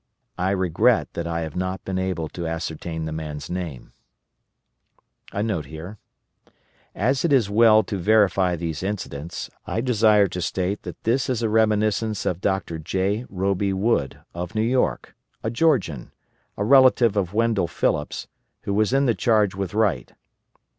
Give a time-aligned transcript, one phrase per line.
[0.25, 3.93] * I regret that I have not been able to ascertain the man's name.
[5.31, 5.31] [*
[6.91, 11.43] As it is well to verify these incidents, I desire to state that this is
[11.43, 12.79] a reminiscence of Dr.
[12.79, 13.25] J.
[13.29, 16.11] Robie Wood, of New York, a Georgian,
[16.57, 18.27] a relative of Wendell Phillips,
[18.61, 20.13] who was in the charge with Wright.